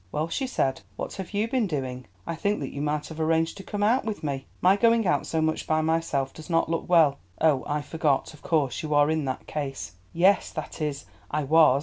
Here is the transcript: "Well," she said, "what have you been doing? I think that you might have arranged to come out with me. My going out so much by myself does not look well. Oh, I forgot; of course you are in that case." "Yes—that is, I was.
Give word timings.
"Well," 0.11 0.29
she 0.29 0.47
said, 0.47 0.81
"what 0.95 1.13
have 1.17 1.31
you 1.31 1.47
been 1.47 1.67
doing? 1.67 2.07
I 2.25 2.33
think 2.33 2.59
that 2.61 2.73
you 2.73 2.81
might 2.81 3.05
have 3.09 3.19
arranged 3.19 3.55
to 3.57 3.63
come 3.63 3.83
out 3.83 4.03
with 4.03 4.23
me. 4.23 4.47
My 4.59 4.75
going 4.75 5.05
out 5.05 5.27
so 5.27 5.43
much 5.43 5.67
by 5.67 5.81
myself 5.81 6.33
does 6.33 6.49
not 6.49 6.67
look 6.69 6.89
well. 6.89 7.19
Oh, 7.39 7.63
I 7.67 7.83
forgot; 7.83 8.33
of 8.33 8.41
course 8.41 8.81
you 8.81 8.95
are 8.95 9.11
in 9.11 9.25
that 9.25 9.45
case." 9.45 9.91
"Yes—that 10.11 10.81
is, 10.81 11.05
I 11.29 11.43
was. 11.43 11.79